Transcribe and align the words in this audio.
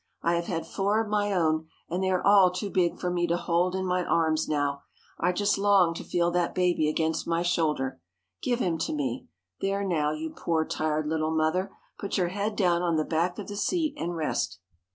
I 0.23 0.33
have 0.33 0.47
had 0.47 0.65
four 0.65 0.99
of 0.99 1.07
my 1.11 1.31
own, 1.31 1.67
and 1.87 2.01
they 2.03 2.09
are 2.09 2.25
all 2.25 2.49
too 2.49 2.71
big 2.71 2.99
for 2.99 3.11
me 3.11 3.27
to 3.27 3.37
hold 3.37 3.75
in 3.75 3.85
my 3.85 4.03
arms 4.03 4.47
now. 4.47 4.81
I 5.19 5.31
just 5.31 5.59
long 5.59 5.93
to 5.93 6.03
feel 6.03 6.31
that 6.31 6.55
baby 6.55 6.89
against 6.89 7.27
my 7.27 7.43
shoulder! 7.43 8.01
Give 8.41 8.57
him 8.57 8.79
to 8.79 8.93
me! 8.93 9.27
There, 9.59 9.83
now! 9.83 10.11
you 10.11 10.31
poor, 10.31 10.65
tired 10.65 11.05
little 11.07 11.29
mother, 11.35 11.69
put 11.99 12.17
your 12.17 12.29
head 12.29 12.55
down 12.55 12.81
on 12.81 12.95
the 12.95 13.05
back 13.05 13.37
of 13.37 13.47
the 13.47 13.55
seat, 13.55 13.93
and 13.95 14.15
rest!" 14.15 14.57